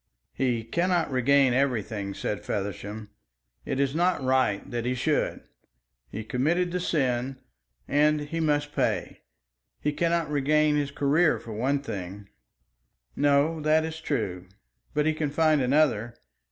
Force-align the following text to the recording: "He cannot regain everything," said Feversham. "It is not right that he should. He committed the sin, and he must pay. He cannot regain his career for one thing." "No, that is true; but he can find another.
"He 0.33 0.63
cannot 0.63 1.11
regain 1.11 1.53
everything," 1.53 2.15
said 2.15 2.43
Feversham. 2.43 3.11
"It 3.65 3.79
is 3.79 3.93
not 3.93 4.23
right 4.23 4.67
that 4.71 4.83
he 4.83 4.95
should. 4.95 5.41
He 6.09 6.23
committed 6.23 6.71
the 6.71 6.79
sin, 6.79 7.37
and 7.87 8.21
he 8.21 8.39
must 8.39 8.73
pay. 8.73 9.21
He 9.79 9.93
cannot 9.93 10.31
regain 10.31 10.75
his 10.75 10.89
career 10.89 11.37
for 11.39 11.53
one 11.53 11.81
thing." 11.83 12.29
"No, 13.15 13.59
that 13.61 13.85
is 13.85 14.01
true; 14.01 14.47
but 14.95 15.05
he 15.05 15.13
can 15.13 15.29
find 15.29 15.61
another. 15.61 16.15